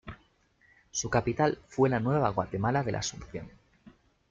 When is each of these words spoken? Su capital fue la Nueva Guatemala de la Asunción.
Su 0.89 1.11
capital 1.11 1.59
fue 1.67 1.87
la 1.87 1.99
Nueva 1.99 2.29
Guatemala 2.29 2.81
de 2.81 2.91
la 2.91 2.97
Asunción. 3.01 3.51